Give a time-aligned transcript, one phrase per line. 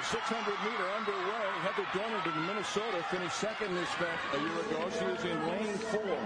[0.00, 1.44] The 600 meter underway.
[1.60, 4.80] Heather Dornard in Minnesota finished second in this event a year ago.
[4.96, 6.16] She was in lane four.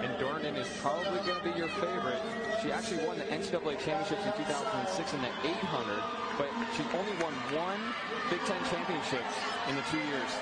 [0.00, 2.24] And Dornan is probably going to be your favorite.
[2.64, 6.00] She actually won the NCAA championships in 2006 in the 800,
[6.40, 7.84] but she only won one
[8.32, 9.36] Big Ten championships
[9.68, 10.32] in the two years.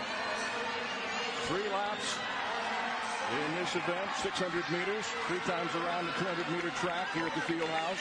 [1.50, 2.22] Three laps
[3.34, 7.42] in this event, 600 meters, three times around the 200 meter track here at the
[7.50, 7.98] field house.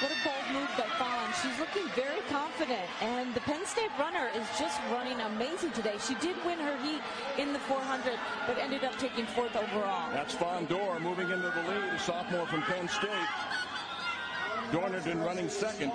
[0.00, 1.30] What a bold move by Fawn.
[1.40, 5.94] She's looking very confident, and the Penn State runner is just running amazing today.
[6.02, 7.00] She did win her heat
[7.38, 10.10] in the 400, but ended up taking fourth overall.
[10.10, 13.28] That's Fawn Dorr moving into the lead, a sophomore from Penn State.
[14.72, 15.92] Dornarden running second.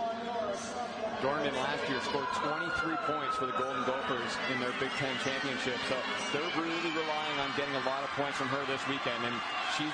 [1.20, 5.76] Dornan last year scored 23 points for the Golden Gophers in their Big Ten championship,
[5.92, 5.96] so
[6.32, 9.36] they're really relying on getting a lot of points from her this weekend, and
[9.76, 9.92] she's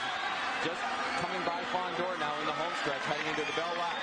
[0.61, 0.77] just
[1.17, 2.34] coming by Fondor now in the home
[2.85, 3.97] stretch, heading into the bell lap.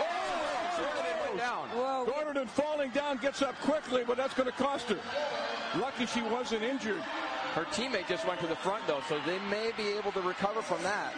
[0.00, 1.68] Oh, down.
[1.76, 2.06] Whoa.
[2.08, 4.96] Dornarden falling down, gets up quickly, but that's going to cost her.
[5.78, 7.02] Lucky she wasn't injured.
[7.52, 10.62] Her teammate just went to the front though, so they may be able to recover
[10.62, 11.12] from that.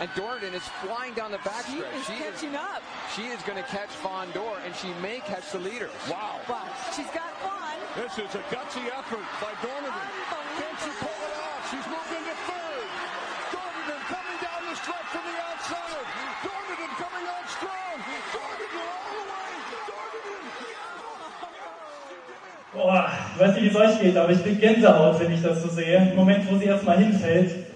[0.00, 1.96] And Dornan is flying down the She backstretch.
[1.96, 2.82] is She is, catching up.
[3.16, 5.88] she is going to catch Fondor, and she may catch the leader.
[6.10, 6.40] Wow.
[6.48, 6.68] Wow.
[6.94, 7.76] She's got fun.
[7.96, 10.08] This is a gutsy effort by Dornarden.
[10.60, 11.17] Can she pull
[22.88, 25.62] Boah, ich weiß nicht, wie es euch geht, aber ich bin Gänsehaut, wenn ich das
[25.62, 26.08] so sehe.
[26.10, 27.66] Im Moment, wo sie erstmal hinfällt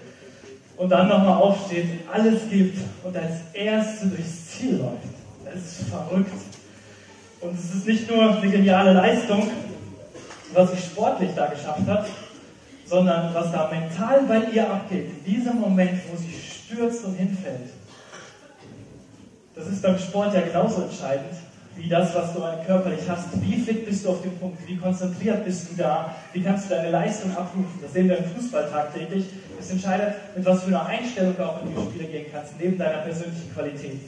[0.75, 5.03] und dann nochmal aufsteht, alles gibt und als Erste durchs Ziel läuft.
[5.45, 6.33] Das ist verrückt.
[7.41, 9.51] Und es ist nicht nur eine geniale Leistung,
[10.51, 12.07] was sie sportlich da geschafft hat,
[12.87, 17.69] sondern was da mental bei ihr abgeht, in diesem Moment, wo sie stürzt und hinfällt.
[19.53, 21.35] Das ist beim Sport ja genauso entscheidend
[21.75, 23.29] wie das, was du körperlich hast.
[23.41, 24.65] Wie fit bist du auf dem Punkt?
[24.67, 26.15] Wie konzentriert bist du da?
[26.31, 27.79] Wie kannst du deine Leistung abrufen?
[27.81, 29.25] Das sehen wir im Fußball tagtäglich.
[29.59, 32.77] Es entscheidet, mit was für einer Einstellung du auch in die Spiele gehen kannst, neben
[32.77, 33.99] deiner persönlichen Qualität.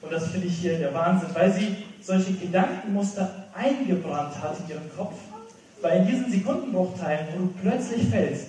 [0.00, 4.96] Und das finde ich hier der Wahnsinn, weil sie solche Gedankenmuster eingebrannt hat in ihrem
[4.96, 5.14] Kopf.
[5.80, 8.48] Weil in diesen Sekundenbruchteilen, wo du plötzlich fällst,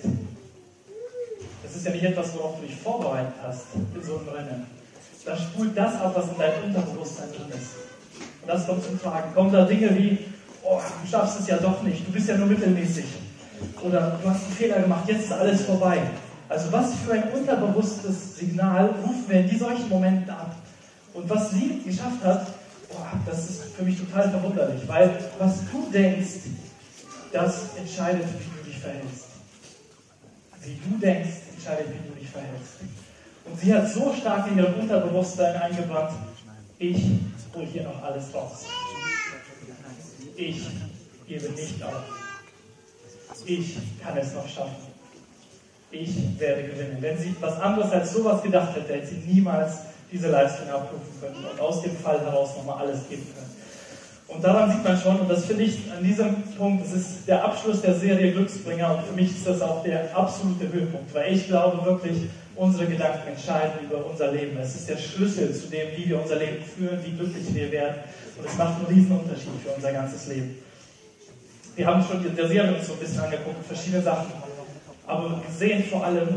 [1.62, 4.66] das ist ja nicht etwas, worauf du dich vorbereitet hast in so einem Rennen.
[5.24, 7.83] Da spult das ab, was in deinem Unterbewusstsein drin ist.
[8.44, 9.32] Und das kommt zum Tragen.
[9.34, 10.18] Kommen da Dinge wie,
[10.62, 13.06] oh, du schaffst es ja doch nicht, du bist ja nur mittelmäßig.
[13.82, 16.02] Oder du hast einen Fehler gemacht, jetzt ist alles vorbei.
[16.46, 20.54] Also was für ein unterbewusstes Signal rufen wir in die solchen Momenten ab?
[21.14, 22.48] Und was sie geschafft hat,
[22.90, 26.50] boah, das ist für mich total verwunderlich, weil was du denkst,
[27.32, 29.24] das entscheidet, wie du dich verhältst.
[30.60, 32.80] Wie du denkst, entscheidet, wie du dich verhältst.
[33.46, 36.10] Und sie hat so stark in ihrem Unterbewusstsein eingebrannt,
[36.78, 37.02] ich
[37.54, 38.66] hole hier noch alles raus.
[40.36, 40.66] Ich
[41.26, 42.02] gebe nicht auf.
[43.46, 44.94] Ich kann es noch schaffen.
[45.90, 46.96] Ich werde gewinnen.
[47.00, 49.78] Wenn sie was anderes als sowas gedacht hätte, hätte sie niemals
[50.10, 53.63] diese Leistung abrufen können und aus dem Fall heraus nochmal alles geben können.
[54.26, 57.44] Und daran sieht man schon, und das finde ich an diesem Punkt, das ist der
[57.44, 61.46] Abschluss der Serie Glücksbringer und für mich ist das auch der absolute Höhepunkt, weil ich
[61.46, 62.16] glaube wirklich,
[62.56, 64.56] unsere Gedanken entscheiden über unser Leben.
[64.58, 67.96] Es ist der Schlüssel zu dem, wie wir unser Leben führen, wie glücklich wir werden
[68.38, 70.56] und es macht einen riesen Unterschied für unser ganzes Leben.
[71.76, 74.32] Wir haben schon in der Serie so ein bisschen angeguckt, verschiedene Sachen,
[75.06, 76.28] aber wir sehen vor allem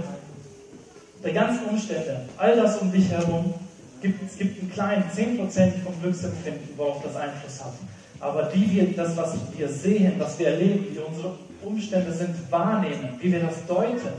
[1.26, 3.54] die ganzen Umstände, all das um dich herum,
[4.02, 7.74] gibt, es gibt einen kleinen 10% vom Glücksempfinden, worauf das Einfluss hat.
[8.20, 13.10] Aber wie wir das, was wir sehen, was wir erleben, wie unsere Umstände sind, wahrnehmen,
[13.20, 14.10] wie wir das deuten,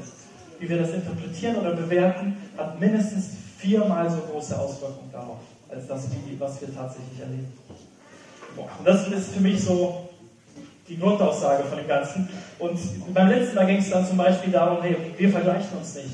[0.58, 6.04] wie wir das interpretieren oder bewerten, hat mindestens viermal so große Auswirkungen darauf, als das,
[6.38, 7.52] was wir tatsächlich erleben.
[8.56, 10.08] Und das ist für mich so
[10.88, 12.28] die Grundaussage von dem Ganzen.
[12.58, 12.78] Und
[13.14, 16.08] beim letzten Mal ging es dann zum Beispiel darum, hey, wir vergleichen uns nicht.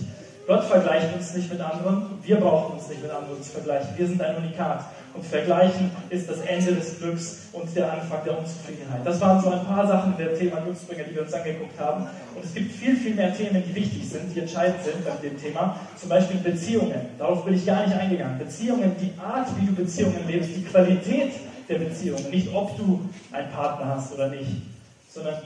[0.47, 3.89] Gott vergleicht uns nicht mit anderen, wir brauchen uns nicht mit anderen zu vergleichen.
[3.97, 4.85] Wir sind ein Unikat.
[5.15, 9.01] Und Vergleichen ist das Ende des Glücks und der Anfang der Unzufriedenheit.
[9.05, 12.09] Das waren so ein paar Sachen der Thema Glücksbringer, die wir uns angeguckt haben.
[12.35, 15.41] Und es gibt viel, viel mehr Themen, die wichtig sind, die entscheidend sind bei dem
[15.41, 15.79] Thema.
[15.97, 17.01] Zum Beispiel Beziehungen.
[17.17, 18.39] Darauf bin ich gar nicht eingegangen.
[18.39, 21.33] Beziehungen, die Art, wie du Beziehungen lebst, die Qualität
[21.69, 22.29] der Beziehungen.
[22.31, 24.51] Nicht, ob du einen Partner hast oder nicht,
[25.09, 25.37] sondern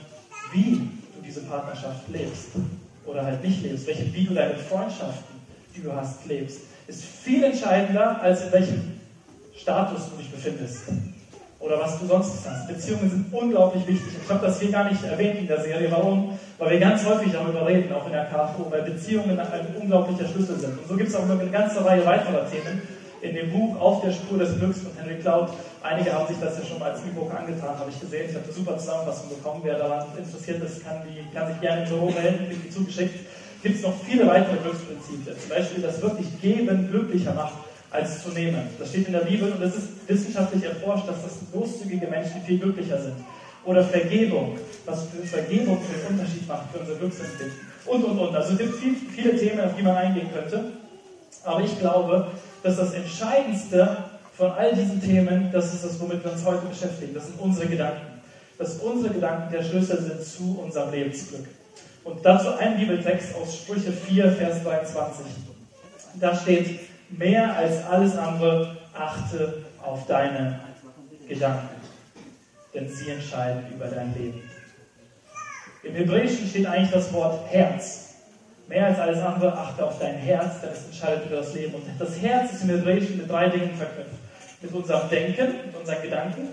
[0.52, 2.52] wie du diese Partnerschaft lebst
[3.08, 5.36] oder halt nicht lebst, welche, wie du deine Freundschaften,
[5.74, 9.00] die du hast, lebst, ist viel entscheidender, als in welchem
[9.56, 10.82] Status du dich befindest
[11.60, 12.68] oder was du sonst hast.
[12.68, 14.12] Beziehungen sind unglaublich wichtig.
[14.22, 15.90] Ich habe das hier gar nicht erwähnt in der Serie.
[15.90, 16.38] Warum?
[16.58, 20.58] Weil wir ganz häufig darüber reden, auch in der KFO, weil Beziehungen ein unglaublicher Schlüssel
[20.58, 20.78] sind.
[20.78, 22.80] Und so gibt es auch noch eine ganze Reihe weiterer Themen,
[23.20, 25.50] in dem Buch Auf der Spur des Glücks von Henry Cloud.
[25.82, 28.26] Einige haben sich das ja schon mal als E-Book angetan, habe ich gesehen.
[28.28, 29.60] Ich habe eine super Zusammenfassung bekommen.
[29.64, 33.20] Wer daran interessiert ist, kann, die, kann sich gerne im Büro melden, die zugeschickt.
[33.62, 35.36] Gibt es noch viele weitere Glücksprinzipien.
[35.38, 37.54] Zum Beispiel, dass wirklich Geben glücklicher macht
[37.90, 38.68] als zu nehmen.
[38.78, 42.58] Das steht in der Bibel und es ist wissenschaftlich erforscht, dass das großzügige Menschen viel
[42.58, 43.16] glücklicher sind.
[43.64, 47.56] Oder Vergebung, was für Vergebung für den Unterschied macht für unser Glücksempfinden.
[47.86, 48.36] Und, und, und.
[48.36, 50.72] Also es gibt viel, viele Themen, auf die man eingehen könnte.
[51.44, 52.28] Aber ich glaube,
[52.62, 54.04] dass das Entscheidendste
[54.36, 57.14] von all diesen Themen, das ist das, womit wir uns heute beschäftigen.
[57.14, 58.20] Das sind unsere Gedanken.
[58.56, 61.46] Dass unsere Gedanken der Schlüssel sind zu unserem Lebensglück.
[62.04, 65.26] Und dazu ein Bibeltext aus Sprüche 4, Vers 23.
[66.20, 70.60] Da steht, mehr als alles andere achte auf deine
[71.28, 71.68] Gedanken,
[72.74, 74.42] denn sie entscheiden über dein Leben.
[75.82, 78.07] Im Hebräischen steht eigentlich das Wort Herz.
[78.68, 81.74] Mehr als alles andere achte auf dein Herz, denn es entscheidet über das Leben.
[81.74, 84.12] Und das Herz ist im Hebräischen mit drei Dingen verknüpft.
[84.60, 86.48] Mit unserem Denken, mit unseren Gedanken,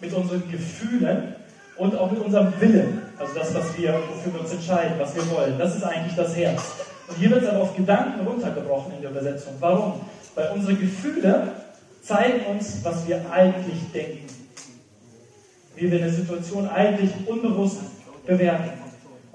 [0.00, 1.34] mit unseren Gefühlen
[1.76, 3.02] und auch mit unserem Willen.
[3.18, 5.58] Also das, was wir, wofür wir uns entscheiden, was wir wollen.
[5.58, 6.62] Das ist eigentlich das Herz.
[7.06, 9.52] Und hier wird es aber auf Gedanken runtergebrochen in der Übersetzung.
[9.60, 10.00] Warum?
[10.34, 11.52] Weil unsere Gefühle
[12.02, 14.26] zeigen uns, was wir eigentlich denken.
[15.76, 17.78] Wie wir eine Situation eigentlich unbewusst
[18.26, 18.87] bewerten.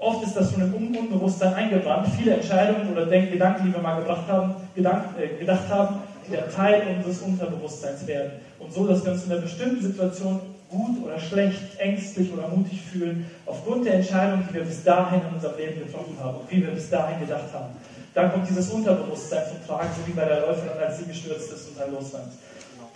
[0.04, 2.08] Oft ist das schon im Unbewusstsein eingebrannt.
[2.18, 5.96] Viele Entscheidungen oder Gedanken, die wir mal gebracht haben, gedacht, äh, gedacht haben,
[6.26, 8.32] die der Teil unseres Unterbewusstseins werden.
[8.58, 12.82] Und so, dass wir uns in einer bestimmten Situation gut oder schlecht, ängstlich oder mutig
[12.82, 16.60] fühlen, aufgrund der Entscheidungen, die wir bis dahin in unserem Leben getroffen haben und wie
[16.60, 17.72] wir bis dahin gedacht haben.
[18.12, 21.68] Dann kommt dieses Unterbewusstsein zum Tragen, so wie bei der Läuferin, als sie gestürzt ist
[21.68, 22.32] und dann losrennt.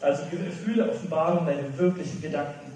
[0.03, 2.68] Also Gefühle offenbaren deine wirklichen Gedanken.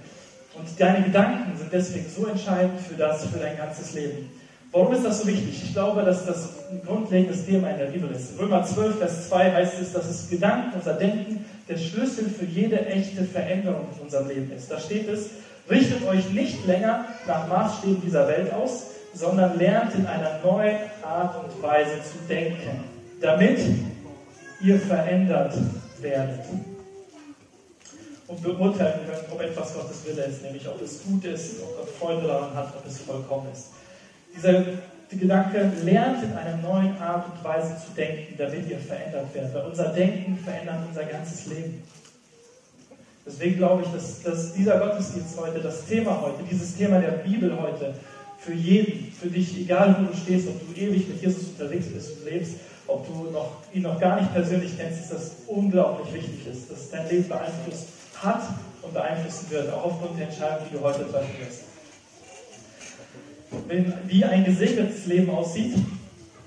[0.54, 4.28] Und deine Gedanken sind deswegen so entscheidend für das, für dein ganzes Leben.
[4.70, 5.62] Warum ist das so wichtig?
[5.64, 8.38] Ich glaube, dass das ein grundlegendes Thema in der Bibel ist.
[8.38, 12.87] Römer 12, Vers 2 heißt es, dass es Gedanken, unser Denken, der Schlüssel für jede
[12.87, 14.70] echte Veränderung in unserem Leben ist.
[14.70, 15.31] Da steht es,
[15.70, 21.44] richtet euch nicht länger nach Maßstäben dieser Welt aus, sondern lernt in einer neuen Art
[21.44, 22.84] und Weise zu denken,
[23.20, 23.58] damit
[24.62, 25.55] ihr verändert
[26.00, 26.40] werdet
[28.32, 31.90] und beurteilen könnt, ob etwas Gottes Wille ist, nämlich ob es gut ist, ob Gott
[31.90, 33.67] Freude daran hat, ob es vollkommen ist.
[34.34, 34.64] Dieser
[35.11, 39.55] Gedanke lernt in einer neuen Art und Weise zu denken, damit ihr verändert werdet.
[39.55, 41.82] Weil unser Denken verändert unser ganzes Leben.
[43.26, 47.55] Deswegen glaube ich, dass, dass dieser Gottesdienst heute, das Thema heute, dieses Thema der Bibel
[47.61, 47.94] heute,
[48.38, 52.19] für jeden, für dich, egal wo du stehst, ob du ewig mit Jesus unterwegs bist
[52.19, 52.55] und lebst,
[52.88, 56.90] ob du noch, ihn noch gar nicht persönlich kennst, dass das unglaublich wichtig ist, dass
[56.90, 57.87] dein Leben beeinflusst
[58.22, 58.42] hat
[58.82, 61.62] und beeinflussen wird, auch aufgrund der Entscheidung, die du heute treffen wirst.
[63.69, 65.74] Wenn, wie ein gesegnetes Leben aussieht,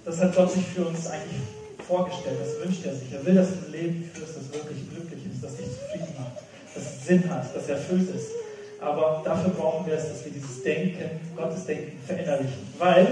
[0.03, 1.41] das hat Gott sich für uns eigentlich
[1.87, 3.11] vorgestellt, das wünscht er sich.
[3.11, 6.43] Er will, dass du ein Leben führst, das wirklich glücklich ist, das dich zufrieden macht,
[6.73, 8.29] das Sinn hat, das erfüllt ist.
[8.81, 12.67] Aber dafür brauchen wir es, dass wir dieses Denken, Gottes Denken verinnerlichen.
[12.77, 13.07] Weil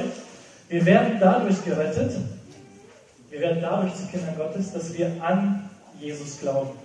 [0.69, 2.13] wir werden dadurch gerettet,
[3.29, 5.69] wir werden dadurch zu Kindern Gottes, dass wir an
[5.99, 6.82] Jesus glauben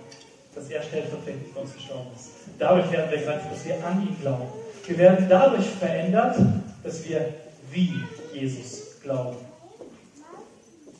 [0.55, 2.29] dass er stellvertretend für uns gestorben ist.
[2.57, 4.47] Dadurch werden wir gerettet, dass wir an ihn glauben.
[4.85, 6.37] Wir werden dadurch verändert,
[6.83, 7.33] dass wir
[7.71, 7.93] wie
[8.33, 9.37] Jesus glauben.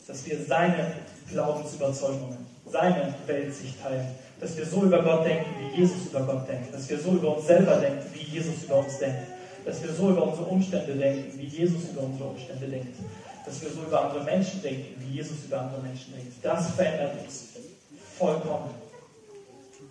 [0.06, 0.92] Dass wir seine
[1.30, 4.06] Glaubensüberzeugungen, seine Weltsicht teilen.
[4.40, 6.72] Dass wir so über Gott denken, wie Jesus über Gott denkt.
[6.72, 9.22] Dass wir so über uns selber denken, wie Jesus über uns denkt.
[9.64, 12.96] Dass wir so über unsere Umstände denken, wie Jesus über unsere Umstände denkt.
[13.44, 16.32] Dass wir so über andere Menschen denken, wie Jesus über andere Menschen denkt.
[16.42, 17.48] Das verändert uns
[18.16, 18.70] vollkommen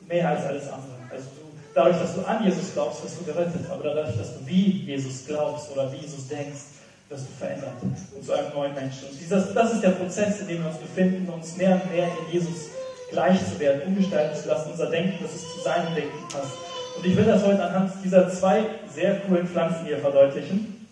[0.09, 0.97] mehr als alles andere.
[1.09, 4.45] Also du, dadurch, dass du an Jesus glaubst, wirst du gerettet, aber dadurch, dass du
[4.45, 6.59] wie Jesus glaubst oder wie Jesus denkst,
[7.07, 9.09] wirst du verändert und zu einem neuen Menschen.
[9.09, 12.07] Und dieses, das ist der Prozess, in dem wir uns befinden, uns mehr und mehr
[12.07, 12.69] in Jesus
[13.09, 16.53] gleich zu werden, umgestalten zu lassen, unser Denken, dass es zu seinem Denken passt.
[16.97, 20.87] Und ich will das heute anhand dieser zwei sehr coolen Pflanzen hier verdeutlichen,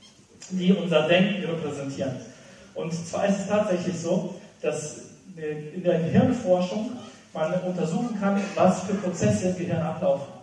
[0.51, 2.15] die unser Denken repräsentieren.
[2.73, 5.01] Und zwar ist es tatsächlich so, dass
[5.35, 6.91] in der Hirnforschung
[7.37, 10.33] man untersuchen kann, was für Prozesse im Gehirn ablaufen.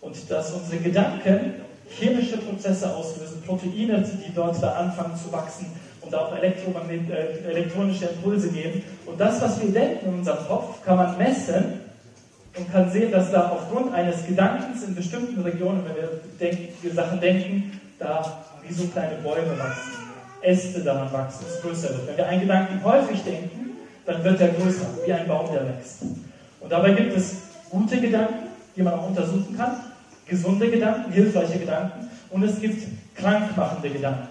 [0.00, 1.54] Und dass unsere Gedanken
[1.88, 5.66] chemische Prozesse auslösen, Proteine, die dort anfangen zu wachsen
[6.02, 6.52] und auch äh,
[7.50, 8.82] elektronische Impulse geben.
[9.06, 11.80] Und das, was wir denken in unserem Kopf, kann man messen
[12.56, 17.20] und kann sehen, dass da aufgrund eines Gedankens in bestimmten Regionen, wenn wir denken, Sachen
[17.20, 20.02] denken, da wie so kleine Bäume wachsen,
[20.42, 22.08] Äste daran wachsen, es größer wird.
[22.08, 26.02] Wenn wir einen Gedanken häufig denken, dann wird er größer, wie ein Baum, der wächst.
[26.62, 27.36] Und dabei gibt es
[27.70, 29.76] gute Gedanken, die man auch untersuchen kann,
[30.26, 34.28] gesunde Gedanken, hilfreiche Gedanken und es gibt krankmachende Gedanken.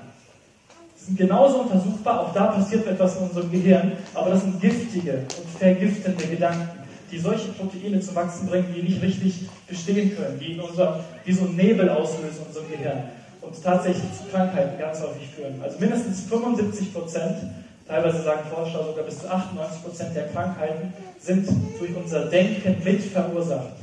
[0.99, 5.13] Die sind genauso untersuchbar, auch da passiert etwas in unserem Gehirn, aber das sind giftige
[5.13, 6.69] und vergiftende Gedanken,
[7.11, 11.33] die solche Proteine zum Wachsen bringen, die nicht richtig bestehen können, die, in unser, die
[11.33, 13.03] so einen Nebel auslösen in unserem Gehirn
[13.41, 15.61] und tatsächlich zu Krankheiten ganz häufig führen.
[15.61, 17.37] Also mindestens 75 Prozent,
[17.87, 21.47] teilweise sagen Forscher sogar bis zu 98 Prozent der Krankheiten sind
[21.79, 23.73] durch unser Denken mit verursacht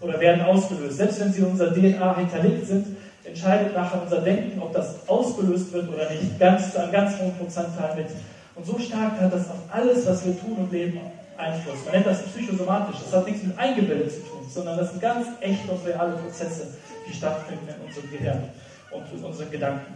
[0.00, 0.96] oder werden ausgelöst.
[0.96, 5.72] Selbst wenn sie in unserer DNA hinterlegt sind, entscheidet nachher unser Denken, ob das ausgelöst
[5.72, 8.06] wird oder nicht, ganz zu einem ganz hohen Prozentteil mit.
[8.54, 11.00] Und so stark hat das auf alles, was wir tun und leben,
[11.36, 11.84] Einfluss.
[11.84, 12.96] Man nennt das psychosomatisch.
[13.04, 16.74] Das hat nichts mit eingebildet zu tun, sondern das sind ganz echte und reale Prozesse,
[17.06, 18.48] die stattfinden in unserem Gehirn
[18.90, 19.94] und in unseren Gedanken.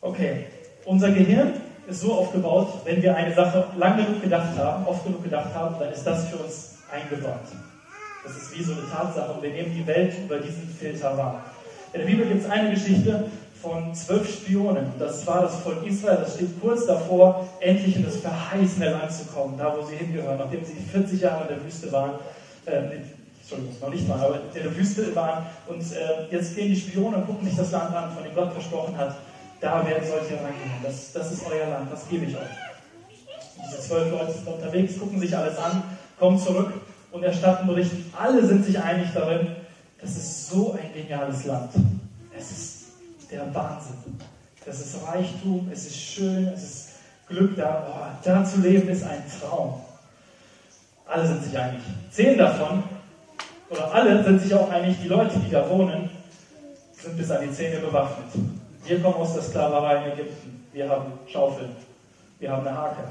[0.00, 0.46] Okay,
[0.84, 1.54] unser Gehirn
[1.88, 5.76] ist so aufgebaut, wenn wir eine Sache lang genug gedacht haben, oft genug gedacht haben,
[5.78, 7.40] dann ist das für uns eingebaut.
[8.22, 11.44] Das ist wie so eine Tatsache und wir nehmen die Welt über diesen Filter wahr.
[11.92, 13.30] In der Bibel gibt es eine Geschichte
[13.62, 14.92] von zwölf Spionen.
[14.98, 19.24] Das war das Volk Israel, das steht kurz davor, endlich in das verheißene Land zu
[19.24, 22.12] kommen, da wo sie hingehören, nachdem sie 40 Jahre in der Wüste waren.
[22.66, 23.00] Äh,
[23.40, 25.46] Entschuldigung, noch nicht mal, aber in der Wüste waren.
[25.66, 28.52] Und äh, jetzt gehen die Spione und gucken sich das Land an, von dem Gott
[28.52, 29.16] versprochen hat.
[29.60, 30.82] Da werden solche reingehen.
[30.82, 32.42] Das, das ist euer Land, das gebe ich euch.
[33.64, 35.82] Diese zwölf Leute sind unterwegs, gucken sich alles an,
[36.18, 36.72] kommen zurück
[37.10, 38.12] und erstatten berichten.
[38.16, 39.56] Alle sind sich einig darin,
[40.00, 41.72] das ist so ein geniales Land.
[42.36, 42.78] Es ist
[43.30, 44.18] der Wahnsinn.
[44.64, 46.88] Das ist Reichtum, es ist schön, es ist
[47.26, 47.86] Glück da.
[47.90, 49.80] Oh, da zu leben ist ein Traum.
[51.06, 51.80] Alle sind sich einig.
[52.10, 52.84] Zehn davon,
[53.70, 56.10] oder alle sind sich auch einig, die Leute, die da wohnen,
[56.92, 58.26] sind bis an die Zähne bewaffnet.
[58.88, 60.66] Wir kommen aus der Sklaverei in Ägypten.
[60.72, 61.76] Wir haben Schaufeln.
[62.38, 63.02] Wir haben eine Hake.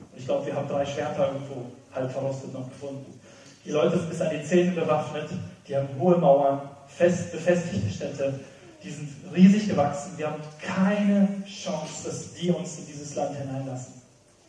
[0.00, 3.20] Und ich glaube, wir haben drei Schwerter irgendwo halb verrostet noch gefunden.
[3.62, 5.28] Die Leute sind bis an die Zähne bewaffnet.
[5.66, 8.40] Die haben hohe Mauern, fest befestigte Städte.
[8.82, 10.12] Die sind riesig gewachsen.
[10.16, 14.00] Wir haben keine Chance, dass die uns in dieses Land hineinlassen.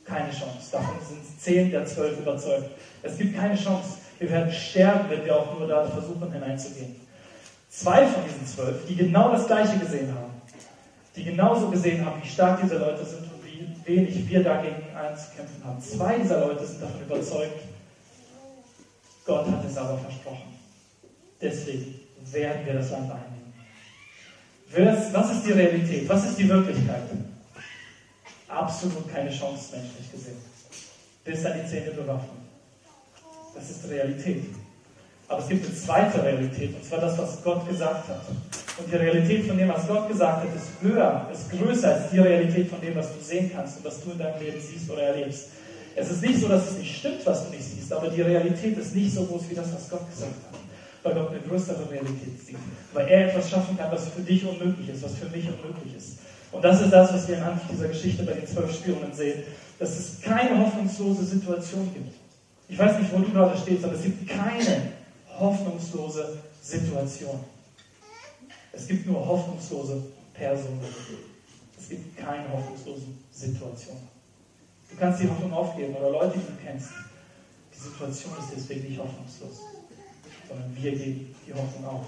[0.06, 0.72] Keine Chance.
[0.72, 2.70] Davon sind zehn der zwölf überzeugt.
[3.04, 3.98] Es gibt keine Chance.
[4.18, 6.96] Wir werden sterben, wenn wir auch nur da versuchen hineinzugehen.
[7.70, 10.29] Zwei von diesen zwölf, die genau das Gleiche gesehen haben,
[11.20, 15.64] die genauso gesehen haben, wie stark diese Leute sind und wie wenig wir dagegen einzukämpfen
[15.64, 15.82] haben.
[15.82, 17.60] Zwei dieser Leute sind davon überzeugt,
[19.26, 20.58] Gott hat es aber versprochen.
[21.42, 22.00] Deswegen
[22.32, 23.54] werden wir das Land einnehmen.
[25.14, 26.08] Was ist die Realität?
[26.08, 27.04] Was ist die Wirklichkeit?
[28.48, 30.38] Absolut keine Chance, menschlich gesehen.
[31.24, 32.32] Bis an die Zähne bewaffnet.
[33.54, 34.46] Das ist Realität.
[35.30, 38.22] Aber es gibt eine zweite Realität, und zwar das, was Gott gesagt hat.
[38.80, 42.20] Und die Realität von dem, was Gott gesagt hat, ist höher, ist größer als die
[42.20, 45.04] Realität von dem, was du sehen kannst und was du in deinem Leben siehst oder
[45.04, 45.50] erlebst.
[45.96, 48.76] Es ist nicht so, dass es nicht stimmt, was du nicht siehst, aber die Realität
[48.78, 50.60] ist nicht so groß wie das, was Gott gesagt hat.
[51.04, 52.58] Weil Gott eine größere Realität sieht.
[52.94, 56.18] Weil er etwas schaffen kann, was für dich unmöglich ist, was für mich unmöglich ist.
[56.52, 59.44] Und das ist das, was wir anhand dieser Geschichte bei den zwölf Spionen sehen,
[59.78, 62.16] dass es keine hoffnungslose Situation gibt.
[62.68, 64.99] Ich weiß nicht, wo du gerade stehst, aber es gibt keine
[65.40, 67.40] hoffnungslose Situation.
[68.72, 70.04] Es gibt nur hoffnungslose
[70.34, 70.80] Personen.
[71.78, 73.98] Es gibt keine hoffnungslose Situation.
[74.90, 76.90] Du kannst die Hoffnung aufgeben oder Leute, die du kennst.
[77.74, 79.62] Die Situation ist deswegen nicht hoffnungslos,
[80.48, 82.06] sondern wir geben die Hoffnung auf.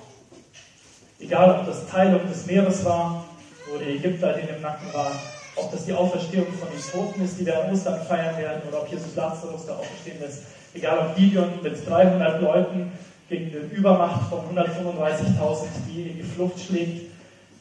[1.19, 3.25] Egal, ob das Teilung des Meeres war,
[3.69, 5.17] wo die Ägypter denen im Nacken waren,
[5.55, 8.81] ob das die Auferstehung von den Toten ist, die wir an Ostern feiern werden, oder
[8.81, 10.43] ob Jesus Lazarus da auferstehen lässt.
[10.73, 12.91] Egal, ob Gideon mit 300 Leuten
[13.31, 17.11] gegen eine Übermacht von 135.000, die in die Flucht schlägt.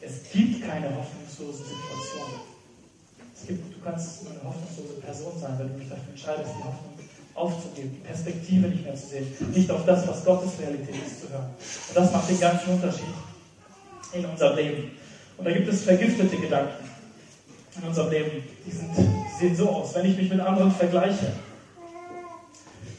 [0.01, 2.41] Es gibt keine hoffnungslose Situation.
[3.33, 6.63] Es gibt, du kannst nur eine hoffnungslose Person sein, wenn du dich dafür entscheidest, die
[6.63, 6.91] Hoffnung
[7.33, 11.29] aufzugeben, die Perspektive nicht mehr zu sehen, nicht auf das, was Gottes Realität ist, zu
[11.29, 11.49] hören.
[11.87, 13.15] Und das macht den ganzen Unterschied
[14.11, 14.91] in unserem Leben.
[15.37, 16.83] Und da gibt es vergiftete Gedanken
[17.77, 18.43] in unserem Leben.
[18.65, 19.95] Die, sind, die sehen so aus.
[19.95, 21.31] Wenn ich mich mit anderen vergleiche,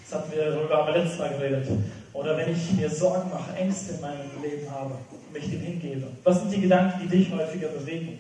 [0.09, 1.69] das hatten wir darüber am letzten Mal geredet,
[2.13, 4.95] oder wenn ich mir Sorgen mache, Ängste in meinem Leben habe
[5.33, 6.09] mich dem hingebe.
[6.25, 8.19] Was sind die Gedanken, die dich häufiger bewegen?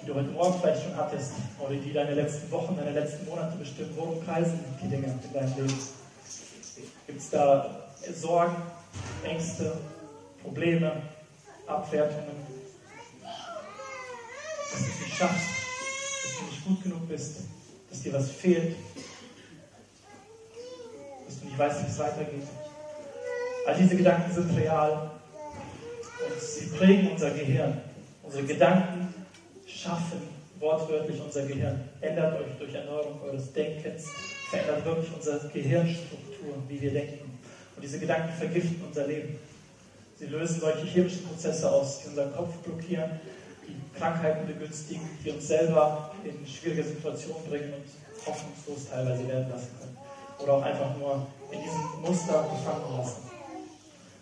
[0.00, 3.56] Die du heute Morgen vielleicht schon hattest oder die deine letzten Wochen, deine letzten Monate
[3.58, 3.90] bestimmen.
[3.96, 5.78] Worum kreisen die Dinge in deinem Leben?
[7.06, 8.56] Gibt es da Sorgen,
[9.24, 9.76] Ängste,
[10.42, 11.02] Probleme,
[11.66, 12.42] Abwertungen?
[14.72, 15.48] Dass du es nicht schaffst,
[16.24, 17.40] dass du nicht gut genug bist,
[17.90, 18.74] dass dir was fehlt,
[21.46, 22.46] ich weiß, wie es weitergeht.
[23.66, 25.10] All diese Gedanken sind real
[26.26, 27.80] und sie prägen unser Gehirn.
[28.22, 29.14] Unsere Gedanken
[29.66, 30.22] schaffen
[30.58, 31.88] wortwörtlich unser Gehirn.
[32.00, 34.12] Ändert euch durch Erneuerung eures Denkens,
[34.48, 37.38] verändert wirklich unsere Gehirnstruktur, wie wir denken.
[37.76, 39.38] Und diese Gedanken vergiften unser Leben.
[40.16, 43.10] Sie lösen solche chemischen Prozesse aus, die unseren Kopf blockieren,
[43.66, 49.70] die Krankheiten begünstigen, die uns selber in schwierige Situationen bringen und hoffnungslos teilweise werden lassen
[49.80, 49.91] können.
[50.42, 53.30] Oder auch einfach nur in diesem Muster gefangen lassen.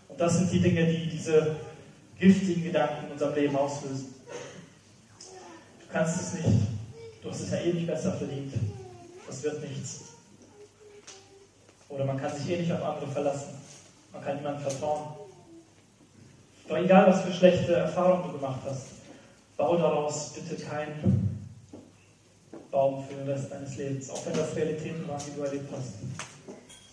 [0.08, 1.56] Und das sind die Dinge, die diese
[2.18, 4.14] giftigen Gedanken in unserem Leben auslösen.
[5.80, 6.58] Du kannst es nicht.
[7.22, 8.52] Du hast es ja eh nicht besser verdient.
[9.26, 10.04] Das wird nichts.
[11.88, 13.54] Oder man kann sich eh nicht auf andere verlassen.
[14.12, 15.14] Man kann niemandem vertrauen.
[16.68, 18.86] Doch egal, was für schlechte Erfahrungen du gemacht hast,
[19.56, 21.29] bau daraus bitte keinen
[22.70, 24.10] Baum für den Rest deines Lebens.
[24.10, 25.94] Auch wenn das Realitäten waren, die du erlebt hast.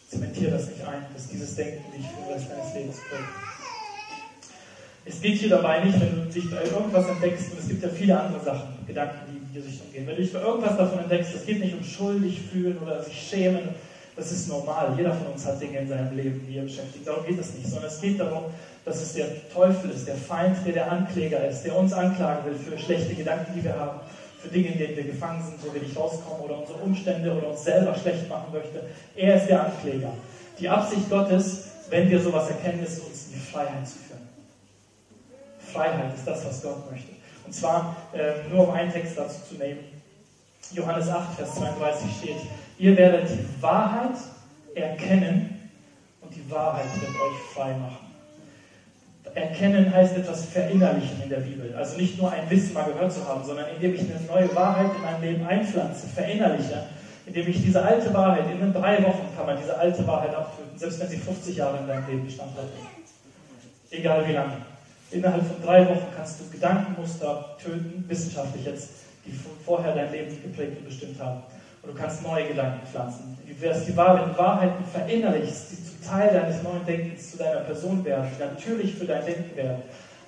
[0.10, 3.58] Zementier das nicht ein, dass dieses Denken dich für den Rest deines Lebens prägt.
[5.06, 7.90] Es geht hier dabei nicht, wenn du dich bei irgendwas entdeckst, und es gibt ja
[7.90, 10.06] viele andere Sachen, Gedanken, die in diese Richtung gehen.
[10.06, 13.18] Wenn du dich bei irgendwas davon entdeckst, es geht nicht um schuldig fühlen oder sich
[13.18, 13.70] schämen,
[14.18, 14.96] das ist normal.
[14.98, 17.08] Jeder von uns hat Dinge in seinem Leben, die er beschäftigt.
[17.08, 18.46] Darum geht es nicht, sondern es geht darum,
[18.84, 22.56] dass es der Teufel ist, der Feind, der der Ankläger ist, der uns anklagen will
[22.56, 24.00] für schlechte Gedanken, die wir haben,
[24.46, 27.64] Dinge, in denen wir gefangen sind, wo wir nicht rauskommen oder unsere Umstände oder uns
[27.64, 28.84] selber schlecht machen möchte.
[29.16, 30.14] Er ist der Ankläger.
[30.60, 34.28] Die Absicht Gottes, wenn wir sowas erkennen, ist, uns in die Freiheit zu führen.
[35.60, 37.12] Freiheit ist das, was Gott möchte.
[37.46, 39.80] Und zwar äh, nur um einen Text dazu zu nehmen.
[40.74, 42.38] Johannes 8, Vers 32 steht,
[42.78, 44.18] ihr werdet die Wahrheit
[44.76, 45.72] erkennen
[46.22, 48.07] und die Wahrheit wird euch frei machen.
[49.38, 51.74] Erkennen heißt etwas verinnerlichen in der Bibel.
[51.76, 54.92] Also nicht nur ein Wissen mal gehört zu haben, sondern indem ich eine neue Wahrheit
[54.96, 56.84] in mein Leben einpflanze, verinnerliche,
[57.26, 61.00] indem ich diese alte Wahrheit, in drei Wochen kann man diese alte Wahrheit abtöten, selbst
[61.00, 62.66] wenn sie 50 Jahre in deinem Leben Bestand hat.
[63.92, 64.58] Egal wie lange.
[65.12, 68.90] Innerhalb von drei Wochen kannst du Gedankenmuster töten, wissenschaftlich jetzt,
[69.26, 69.32] die
[69.64, 71.44] vorher dein Leben geprägt und bestimmt haben.
[71.82, 73.38] Und du kannst neue Gedanken pflanzen.
[73.48, 78.04] Du wirst die Wahrheit, Wahrheiten verinnerlichst, die zu Teil deines neuen Denkens zu deiner Person
[78.06, 79.82] werden, natürlich für dein Denken werden,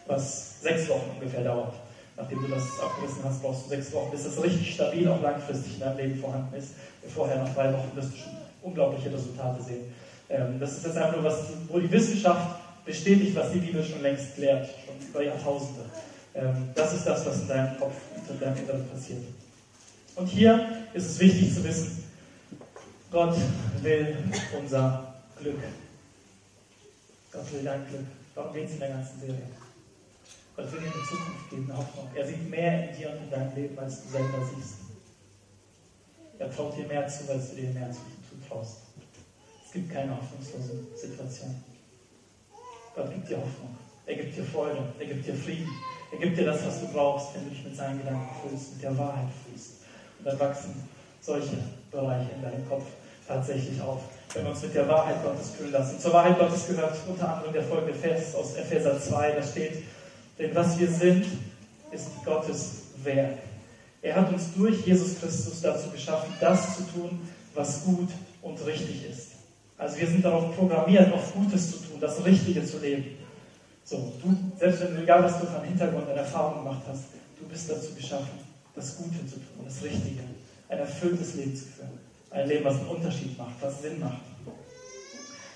[0.07, 1.73] was sechs Wochen ungefähr dauert.
[2.17, 5.75] Nachdem du das abgerissen hast, brauchst du sechs Wochen, bis das richtig stabil auch langfristig
[5.75, 6.71] in deinem Leben vorhanden ist.
[7.15, 9.93] Vorher nach drei Wochen wirst du schon unglaubliche Resultate sehen.
[10.29, 11.37] Ähm, das ist jetzt einfach nur was,
[11.69, 15.85] wo die Wissenschaft bestätigt, was die Bibel schon längst lehrt, schon über Jahrtausende.
[16.35, 17.93] Ähm, das ist das, was in deinem Kopf,
[18.29, 19.23] in deinem Inneren passiert.
[20.15, 22.03] Und hier ist es wichtig zu wissen,
[23.11, 23.35] Gott
[23.81, 24.17] will
[24.59, 25.08] unser
[25.39, 25.59] Glück.
[27.31, 28.05] Gott will dein Glück.
[28.35, 29.47] Darum geht es in der ganzen Serie.
[30.55, 32.09] Gott will dir eine Zukunft geben, Hoffnung.
[32.13, 34.75] Er sieht mehr in dir und in deinem Leben, als du selber siehst.
[36.37, 38.77] Er traut dir mehr zu, als du dir mehr zutraust.
[39.65, 41.63] Es gibt keine hoffnungslose Situation.
[42.95, 43.77] Gott gibt dir Hoffnung.
[44.05, 44.93] Er gibt dir Freude.
[44.99, 45.69] Er gibt dir Frieden.
[46.11, 48.83] Er gibt dir das, was du brauchst, wenn du dich mit seinen Gedanken fühlst, mit
[48.83, 49.83] der Wahrheit fühlst.
[50.17, 50.89] Und dann wachsen
[51.21, 51.57] solche
[51.91, 52.85] Bereiche in deinem Kopf
[53.27, 54.01] tatsächlich auf,
[54.33, 55.99] wenn wir uns mit der Wahrheit Gottes füllen lassen.
[55.99, 59.83] Zur Wahrheit Gottes gehört unter anderem der folgende Vers aus Epheser 2, da steht,
[60.37, 61.25] denn was wir sind,
[61.91, 63.39] ist Gottes Werk.
[64.01, 67.19] Er hat uns durch Jesus Christus dazu geschaffen, das zu tun,
[67.53, 68.09] was gut
[68.41, 69.31] und richtig ist.
[69.77, 73.17] Also wir sind darauf programmiert, auf Gutes zu tun, das Richtige zu leben.
[73.83, 77.05] So, du, selbst wenn du, egal was du von Hintergrund und Erfahrung gemacht hast,
[77.39, 78.39] du bist dazu geschaffen,
[78.75, 80.21] das Gute zu tun, das Richtige,
[80.69, 81.98] ein erfülltes Leben zu führen.
[82.31, 84.21] Ein Leben, was einen Unterschied macht, was Sinn macht.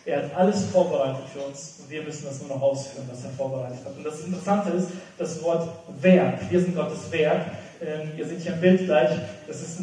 [0.05, 3.29] Er hat alles vorbereitet für uns und wir müssen das nur noch ausführen, was er
[3.31, 3.95] vorbereitet hat.
[3.95, 5.69] Und das Interessante ist, das Wort
[6.01, 6.39] Werk.
[6.49, 7.45] Wir sind Gottes Werk.
[7.81, 9.11] Ähm, ihr seht hier im Bild gleich,
[9.47, 9.79] das ist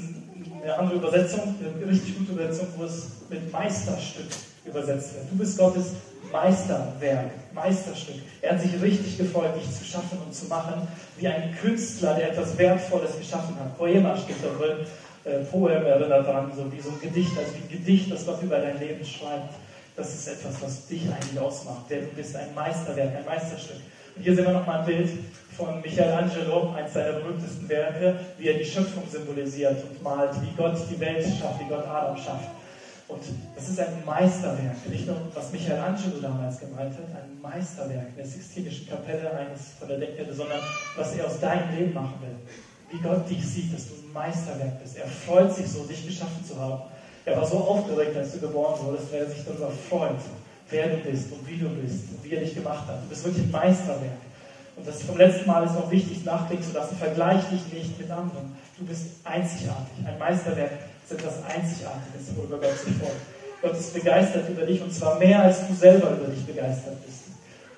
[0.62, 4.26] eine andere Übersetzung, eine richtig gute Übersetzung, wo es mit Meisterstück
[4.66, 5.31] übersetzt wird.
[5.31, 5.92] Du bist Gottes
[6.31, 8.16] Meisterwerk, Meisterstück.
[8.42, 12.33] Er hat sich richtig gefreut, dich zu schaffen und zu machen, wie ein Künstler, der
[12.33, 13.76] etwas Wertvolles geschaffen hat.
[13.79, 14.87] Poema steht da drin,
[15.24, 18.42] äh, Poem erinnert daran, so wie so ein Gedicht, also wie ein Gedicht, das Gott
[18.42, 19.54] über dein Leben schreibt.
[19.96, 21.85] Das ist etwas, was dich eigentlich ausmacht.
[21.88, 23.76] Wer du bist, ein Meisterwerk, ein Meisterstück.
[24.16, 25.11] Und hier sehen wir nochmal ein Bild
[25.56, 30.76] von Michelangelo, eines seiner berühmtesten Werke, wie er die Schöpfung symbolisiert und malt, wie Gott
[30.90, 32.48] die Welt schafft, wie Gott Adam schafft.
[33.09, 33.22] Und
[33.56, 38.26] das ist ein Meisterwerk, nicht nur was Michelangelo damals gemalt hat, ein Meisterwerk in der
[38.26, 40.61] Sixtinischen Kapelle eines von der Deckkette, sondern
[40.96, 42.37] was er aus deinem Leben machen will.
[42.90, 44.96] Wie Gott dich sieht, dass du ein Meisterwerk bist.
[44.96, 46.83] Er freut sich so, dich geschaffen zu haben.
[47.24, 50.18] Er war so aufgeregt, als du geboren wurdest, weil er sich darüber freut,
[50.70, 53.03] wer du bist und wie du bist und wie er dich gemacht hat.
[53.05, 54.18] Du bist wirklich ein Meisterwerk.
[54.76, 56.96] Und das vom letzten Mal ist noch wichtig nachdenken zu lassen.
[56.96, 58.57] Vergleich dich nicht mit anderen.
[58.79, 60.07] Du bist einzigartig.
[60.07, 60.72] Ein Meisterwerk
[61.05, 63.20] ist etwas Einzigartiges, worüber Gott sich freut.
[63.62, 67.20] Gott ist begeistert über dich und zwar mehr als du selber über dich begeistert bist.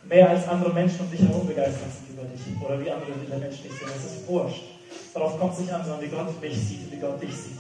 [0.04, 2.40] Mehr als andere Menschen um dich herum begeistert sind über dich.
[2.64, 3.88] Oder wie andere Menschen dich sehen.
[3.92, 4.71] Das ist wurscht.
[5.14, 7.58] Darauf kommt es nicht an, sondern wie Gott mich sieht wie Gott dich sieht.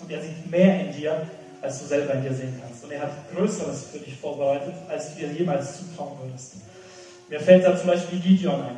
[0.00, 1.26] Und er sieht mehr in dir,
[1.62, 2.84] als du selber in dir sehen kannst.
[2.84, 6.56] Und er hat Größeres für dich vorbereitet, als du dir jemals zutrauen würdest.
[7.28, 8.76] Mir fällt da zum Beispiel Gideon ein.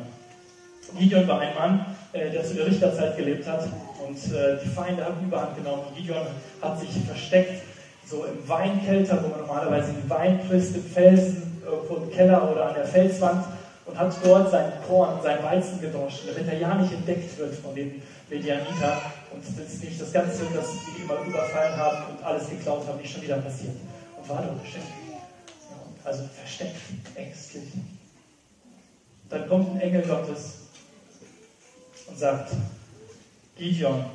[0.97, 3.67] Gideon war ein Mann, äh, der zu der Richterzeit gelebt hat
[4.07, 5.83] und äh, die Feinde haben Überhand genommen.
[5.95, 6.27] Gideon
[6.61, 7.61] hat sich versteckt
[8.05, 12.69] so im Weinkelter, wo man normalerweise den Wein frisst, im Felsen, irgendwo im Keller oder
[12.69, 13.43] an der Felswand
[13.87, 17.73] und hat dort sein Korn, sein Weizen gedroschen, damit er ja nicht entdeckt wird von
[17.73, 22.85] den Medianiter und das nicht das Ganze, das sie immer überfallen haben und alles geklaut
[22.85, 23.75] haben, nicht schon wieder passiert.
[24.17, 24.93] Und war dort beschäftigt.
[26.03, 26.75] Also versteckt,
[27.15, 27.69] ängstlich.
[29.29, 30.67] Dann kommt ein Engel Gottes
[32.07, 32.51] und sagt,
[33.57, 34.05] Gideon,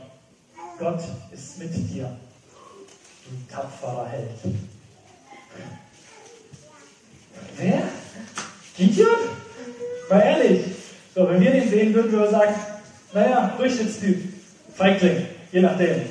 [0.79, 1.01] Gott
[1.33, 2.17] ist mit dir,
[3.25, 4.31] du tapferer Held.
[7.57, 7.83] Wer?
[8.77, 9.42] Gideon?
[10.09, 10.65] Mal ehrlich.
[11.15, 12.55] So, wenn wir den sehen, würden wir sagen,
[13.13, 14.23] naja, Durchschnittstyp,
[14.75, 16.03] Feigling, je nachdem.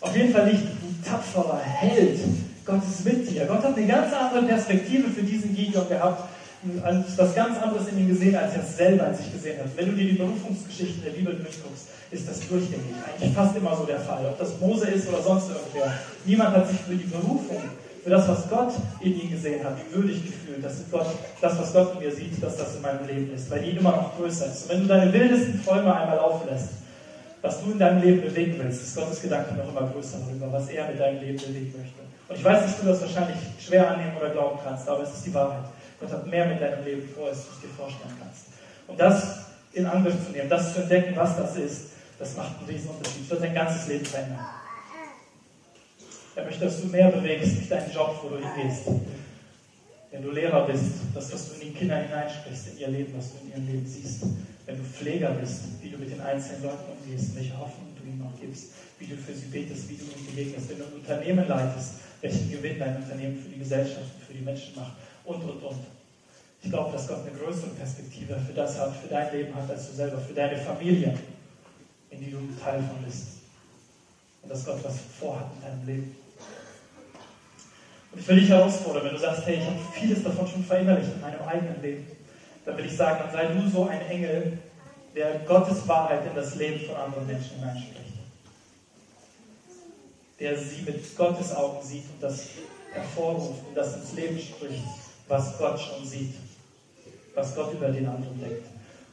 [0.00, 2.20] Auf jeden Fall nicht du tapferer Held.
[2.64, 3.46] Gott ist mit dir.
[3.46, 6.28] Gott hat eine ganz andere Perspektive für diesen Gideon gehabt,
[7.16, 9.76] was ganz anderes in ihm gesehen, als er es selber in sich gesehen hat.
[9.76, 12.94] Wenn du dir die Berufungsgeschichten der Bibel durchguckst, ist das durchgängig.
[13.06, 14.26] Eigentlich fast immer so der Fall.
[14.26, 15.94] Ob das Mose ist oder sonst irgendwer.
[16.24, 17.62] Niemand hat sich für die Berufung,
[18.06, 21.08] für das, was Gott in ihm gesehen hat, würdig gefühlt, dass Gott,
[21.40, 23.90] das, was Gott in mir sieht, dass das in meinem Leben ist, weil die immer
[23.90, 24.62] noch größer ist.
[24.62, 26.68] Und wenn du deine wildesten Träume einmal auflässt,
[27.42, 30.68] was du in deinem Leben bewegen willst, ist Gottes Gedanke noch immer größer darüber, was
[30.68, 31.98] er mit deinem Leben bewegen möchte.
[32.28, 35.26] Und ich weiß, dass du das wahrscheinlich schwer annehmen oder glauben kannst, aber es ist
[35.26, 35.64] die Wahrheit.
[35.98, 38.42] Gott hat mehr mit deinem Leben vor, als du es dir vorstellen kannst.
[38.86, 41.86] Und das in Angriff zu nehmen, das zu entdecken, was das ist,
[42.20, 43.22] das macht einen riesen Unterschied.
[43.22, 44.46] Das wird dein ganzes Leben verändern.
[46.36, 48.82] Er möchte, dass du mehr bewegst, nicht deinen Job, wo du hingehst.
[50.10, 53.32] Wenn du Lehrer bist, das, was du in die Kinder hineinsprichst, in ihr Leben, was
[53.32, 54.22] du in ihrem Leben siehst.
[54.66, 58.18] Wenn du Pfleger bist, wie du mit den einzelnen Leuten umgehst, welche Hoffnung du ihnen
[58.18, 58.66] noch gibst,
[58.98, 60.68] wie du für sie betest, wie du ihnen begegnest.
[60.68, 64.44] Wenn du ein Unternehmen leitest, welchen Gewinn dein Unternehmen für die Gesellschaft und für die
[64.44, 64.92] Menschen macht
[65.24, 65.80] und, und, und.
[66.62, 69.88] Ich glaube, dass Gott eine größere Perspektive für das hat, für dein Leben hat, als
[69.88, 71.16] du selber, für deine Familie,
[72.10, 73.40] in die du Teil von bist.
[74.42, 76.25] Und dass Gott was vorhat in deinem Leben.
[78.16, 81.12] Und ich will dich herausfordern, wenn du sagst, hey, ich habe vieles davon schon verinnerlicht
[81.12, 82.06] in meinem eigenen Leben,
[82.64, 84.56] dann will ich sagen, dann sei du so ein Engel,
[85.14, 88.14] der Gottes Wahrheit in das Leben von anderen Menschen hineinspricht.
[90.40, 92.46] Der sie mit Gottes Augen sieht und das
[92.94, 94.84] hervorruft und das ins Leben spricht,
[95.28, 96.36] was Gott schon sieht,
[97.34, 98.64] was Gott über den anderen denkt.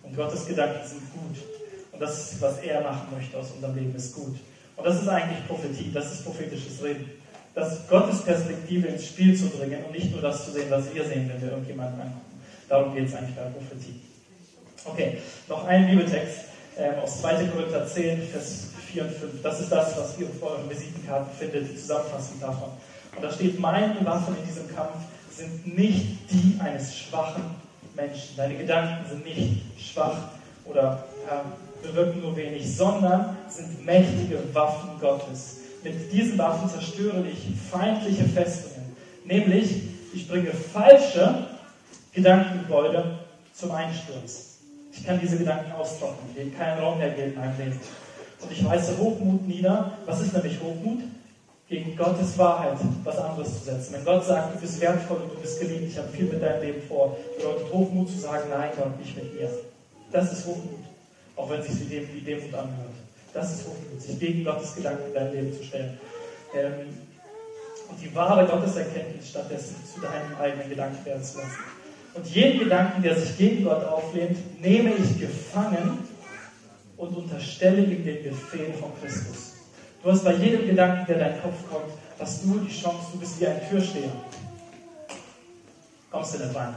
[0.04, 1.44] Und Gottes Gedanken sind gut.
[1.92, 4.38] Und das, was er machen möchte aus unserem Leben, ist gut.
[4.78, 7.22] Und das ist eigentlich Prophetie, das ist prophetisches Reden.
[7.56, 11.06] Das Gottes Perspektive ins Spiel zu bringen und nicht nur das zu sehen, was wir
[11.06, 12.42] sehen, wenn wir irgendjemanden angucken.
[12.68, 14.02] Darum geht es eigentlich bei Prophetie.
[14.86, 16.40] Okay, noch ein Bibeltext
[16.78, 17.46] äh, aus 2.
[17.46, 19.42] Korinther 10, Vers 4 und 5.
[19.44, 22.70] Das ist das, was ihr vor euren Visitenkarten findet, die Zusammenfassung davon.
[23.16, 24.96] Und da steht, meine Waffen in diesem Kampf
[25.30, 27.44] sind nicht die eines schwachen
[27.96, 28.36] Menschen.
[28.36, 30.18] Deine Gedanken sind nicht schwach
[30.66, 35.58] oder äh, bewirken nur wenig, sondern sind mächtige Waffen Gottes.
[35.84, 38.96] Mit diesen Waffen zerstöre ich feindliche Festungen.
[39.26, 41.48] Nämlich, ich bringe falsche
[42.14, 43.20] Gedankengebäude
[43.54, 44.60] zum Einsturz.
[44.94, 47.80] Ich kann diese Gedanken austrocknen, denen keinen Raum mehr geben in meinem Leben.
[48.40, 49.98] Und ich weise Hochmut nieder.
[50.06, 51.00] Was ist nämlich Hochmut?
[51.68, 53.94] Gegen Gottes Wahrheit was anderes zu setzen.
[53.94, 56.62] Wenn Gott sagt, du bist wertvoll und du bist geliebt, ich habe viel mit deinem
[56.62, 59.50] Leben vor, bedeutet Hochmut zu sagen, nein, Gott, nicht mit mir.
[60.12, 60.84] Das ist Hochmut.
[61.36, 62.93] Auch wenn sich wie Demut anhört.
[63.34, 65.98] Das ist Hochmut, sich gegen Gottes Gedanken in dein Leben zu stellen.
[66.54, 66.88] Ähm,
[67.90, 71.52] und die wahre Gotteserkenntnis stattdessen zu deinem eigenen Gedanken werden zu lassen.
[72.14, 76.08] Und jeden Gedanken, der sich gegen Gott auflehnt, nehme ich gefangen
[76.96, 79.54] und unterstelle ihm den Befehl von Christus.
[80.04, 83.40] Du hast bei jedem Gedanken, der dein Kopf kommt, hast du die Chance, du bist
[83.40, 84.12] wie ein Türsteher.
[86.12, 86.76] Kommst du nicht rein?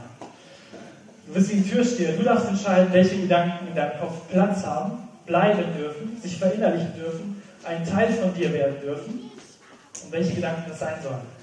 [1.27, 2.13] Du bist wie ein Türsteher.
[2.13, 7.43] Du darfst entscheiden, welche Gedanken in deinem Kopf Platz haben, bleiben dürfen, sich verinnerlichen dürfen,
[7.63, 9.29] ein Teil von dir werden dürfen
[10.03, 11.37] und welche Gedanken das sein sollen.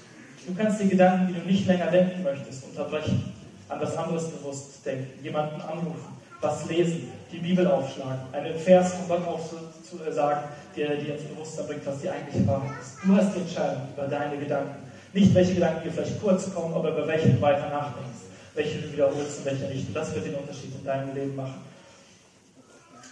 [0.45, 3.33] Du kannst die Gedanken, die du nicht länger denken möchtest, unterbrechen
[3.69, 9.07] an was anderes bewusst denken, jemanden anrufen, was lesen, die Bibel aufschlagen, einen Vers von
[9.07, 10.43] Gott aufzusagen,
[10.75, 12.97] der dir ins Bewusstsein bringt, was die eigentliche Wahrheit ist.
[13.03, 14.75] Du hast die Entscheidung über deine Gedanken.
[15.13, 18.19] Nicht, welche Gedanken dir vielleicht kurz kommen, aber über welche du weiter nachdenkst,
[18.53, 19.87] welche du wiederholst und welche nicht.
[19.87, 21.61] Und das wird den Unterschied in deinem Leben machen.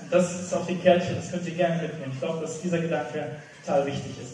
[0.02, 2.12] Und das ist auch die Kärtchen, das könnt ihr gerne mitnehmen.
[2.14, 4.34] Ich glaube, dass dieser Gedanke total wichtig ist.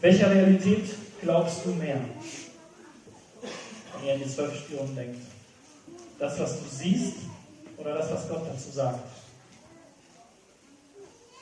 [0.00, 2.00] Welcher Realität glaubst du mehr?
[3.94, 5.20] Wenn ihr an die zwölf Spionen denkt.
[6.18, 7.16] Das, was du siehst
[7.76, 9.00] oder das, was Gott dazu sagt?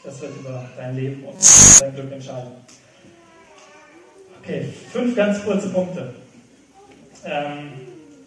[0.05, 1.37] Das wird über dein Leben und
[1.81, 2.53] dein Glück entscheiden.
[4.43, 6.13] Okay, fünf ganz kurze Punkte,
[7.25, 7.73] ähm,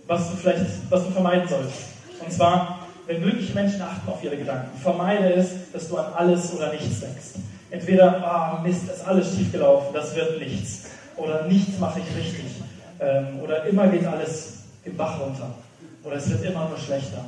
[0.08, 1.84] was du vielleicht, was du vermeiden solltest.
[2.20, 2.77] Und zwar,
[3.08, 7.00] wenn glückliche Menschen achten auf ihre Gedanken, vermeide es, dass du an alles oder nichts
[7.00, 7.42] denkst.
[7.72, 10.86] Entweder, ah, Mist, ist alles schiefgelaufen, das wird nichts.
[11.18, 12.46] oder nichts mache ich richtig
[13.00, 15.54] ähm, oder immer geht alles im Bach runter
[16.04, 17.26] oder es wird immer nur schlechter.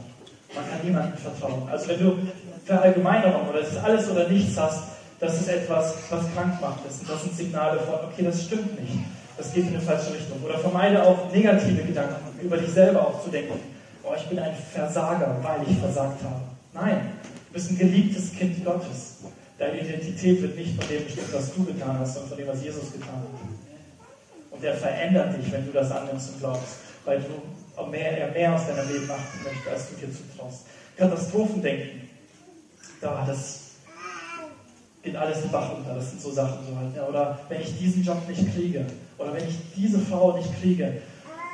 [0.55, 1.67] Man kann niemandem vertrauen.
[1.69, 2.17] Also wenn du
[2.65, 4.83] Verallgemeinerung oder es ist alles oder nichts hast,
[5.19, 6.85] das ist etwas, was krank macht.
[6.85, 8.93] Das das sind Signale von, okay, das stimmt nicht.
[9.37, 10.41] Das geht in eine falsche Richtung.
[10.43, 13.59] Oder vermeide auch negative Gedanken, über dich selber auch zu denken.
[14.03, 16.41] Oh, ich bin ein Versager, weil ich versagt habe.
[16.73, 17.12] Nein,
[17.47, 19.17] du bist ein geliebtes Kind Gottes.
[19.57, 22.63] Deine Identität wird nicht von dem bestimmt, was du getan hast, sondern von dem, was
[22.63, 24.51] Jesus getan hat.
[24.51, 28.55] Und er verändert dich, wenn du das annimmst und glaubst, weil du mehr, er mehr
[28.55, 30.65] aus deinem Leben machen möchte, als du dir zutraust.
[30.97, 32.09] Katastrophendenken,
[33.01, 33.69] da, das
[35.01, 35.95] geht alles den Bach runter.
[35.95, 37.09] Das sind so Sachen so halt.
[37.09, 38.85] Oder wenn ich diesen Job nicht kriege,
[39.17, 41.01] oder wenn ich diese Frau nicht kriege,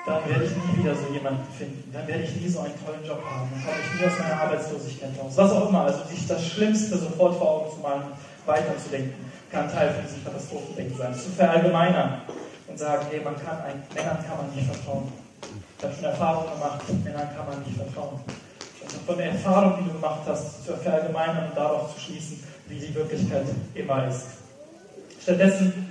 [0.06, 1.90] dann werde ich nie wieder so jemanden finden.
[1.92, 3.50] Dann werde ich nie so einen tollen Job haben.
[3.50, 5.34] Dann komme ich nie aus meiner Arbeitslosigkeit raus.
[5.36, 5.82] Was auch immer.
[5.82, 8.04] Also sich das Schlimmste sofort vor Augen zu malen,
[8.46, 9.14] weiterzudenken,
[9.52, 11.14] kann Teil von diesem Katastrophendenken sein.
[11.16, 12.22] Zu verallgemeinern
[12.68, 15.12] und sagen, hey, man kann ein, Männern kann man nicht vertrauen.
[15.78, 18.20] Ich habe schon Erfahrungen gemacht, Männern kann man nicht vertrauen.
[18.84, 22.80] Also von der Erfahrung, die du gemacht hast, zu verallgemeinern und darauf zu schließen, wie
[22.80, 24.28] die Wirklichkeit immer ist.
[25.22, 25.90] Stattdessen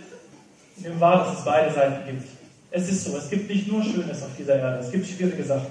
[0.76, 2.43] nimm wahr, dass es beide Seiten gibt.
[2.76, 5.68] Es ist so, es gibt nicht nur Schönes auf dieser Erde, es gibt schwierige Sachen,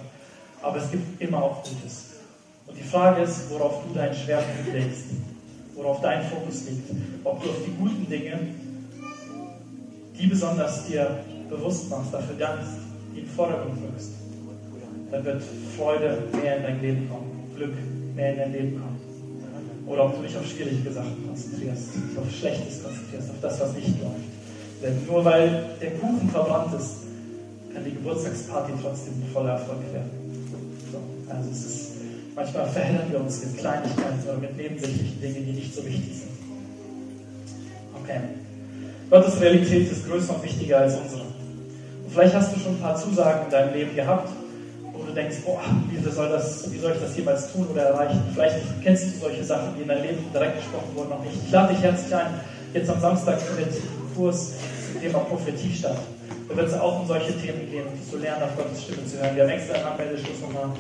[0.61, 2.11] aber es gibt immer auch Gutes.
[2.65, 5.07] Und die Frage ist, worauf du deinen Schwerpunkt legst,
[5.75, 6.89] worauf dein Fokus liegt.
[7.25, 8.39] Ob du auf die guten Dinge,
[10.17, 12.71] die besonders dir bewusst machst, dafür dankst,
[13.13, 14.11] die im Vordergrund wirkst.
[15.11, 15.43] Dann wird
[15.75, 17.73] Freude mehr in dein Leben kommen, Glück
[18.15, 19.01] mehr in dein Leben kommen.
[19.87, 24.01] Oder ob du dich auf schwierige Sachen konzentrierst, auf Schlechtes konzentrierst, auf das, was nicht
[24.01, 24.32] läuft.
[24.83, 26.95] Denn nur weil der Kuchen verbrannt ist,
[27.73, 30.11] kann die Geburtstagsparty trotzdem voller Erfolg werden.
[30.91, 30.99] So,
[31.33, 31.91] also es ist,
[32.35, 36.31] manchmal verheddern wir uns mit Kleinigkeiten oder mit nebensächlichen Dingen, die nicht so wichtig sind.
[38.03, 38.19] Okay.
[39.09, 41.21] Gottes Realität ist größer und wichtiger als unsere.
[41.21, 44.29] Und vielleicht hast du schon ein paar Zusagen in deinem Leben gehabt,
[44.91, 48.21] wo du denkst, boah, wie soll, das, wie soll ich das jemals tun oder erreichen?
[48.33, 51.37] Vielleicht kennst du solche Sachen, die in deinem Leben direkt gesprochen wurden, noch nicht.
[51.45, 52.39] Ich lade dich herzlich ein,
[52.73, 53.69] jetzt am Samstag mit
[54.15, 54.53] Kurs
[55.03, 55.97] Thema Prophetie statt.
[56.47, 59.19] Da wird es auch um solche Themen gehen, um zu lernen, auf Gottes Stimme zu
[59.19, 59.35] hören.
[59.35, 60.71] Wir haben extra Anmeldeschluss nochmal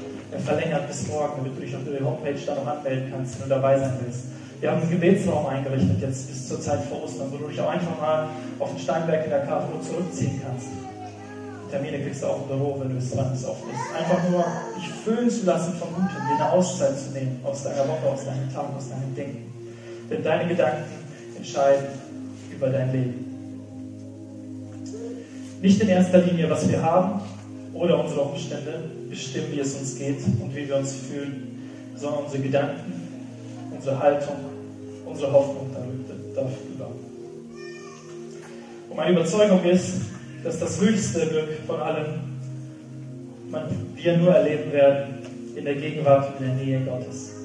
[0.45, 3.55] verlängert bis morgen, damit du dich auf der Homepage da noch anmelden kannst, wenn du
[3.55, 4.21] dabei sein willst.
[4.61, 7.69] Wir haben einen Gebetsraum eingerichtet jetzt bis zur Zeit vor Ostern, wo du dich auch
[7.69, 10.67] einfach mal auf den Steinberg in der Karlsruhe zurückziehen kannst.
[11.69, 13.99] Termine kriegst du auch im Büro, wenn du es dran bist, oft ist.
[13.99, 14.45] Einfach nur
[14.77, 18.23] dich füllen zu lassen von Gutem, dir eine Auszeit zu nehmen aus deiner Woche, aus
[18.23, 19.51] deinen Tagen, aus deinem Denken.
[20.09, 20.85] Denn deine Gedanken
[21.35, 21.87] entscheiden
[22.51, 23.22] über dein Leben.
[25.63, 27.21] Nicht in erster Linie, was wir haben
[27.73, 31.57] oder unsere Umstände bestimmen, wie es uns geht und wie wir uns fühlen,
[31.95, 32.91] sondern unsere Gedanken,
[33.73, 34.35] unsere Haltung,
[35.05, 35.73] unsere Hoffnung
[36.35, 36.91] darüber.
[38.89, 40.01] Und meine Überzeugung ist,
[40.43, 42.07] dass das höchste Glück von allem
[43.95, 45.13] wir nur erleben werden
[45.55, 47.35] in der Gegenwart und in der Nähe Gottes.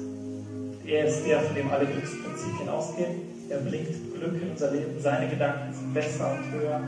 [0.85, 3.21] Er ist der, von dem alle Glücksprinzipien ausgehen.
[3.49, 4.99] Er bringt Glück in unser Leben.
[4.99, 6.81] Seine Gedanken sind besser und höher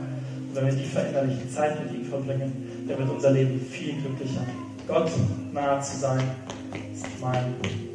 [0.54, 4.46] wenn wir die verinnerlichen Zeit mit ihm verbringen, dann wird unser Leben viel glücklicher.
[4.86, 5.10] Gott
[5.52, 6.22] nahe zu sein,
[6.92, 7.91] ist mein.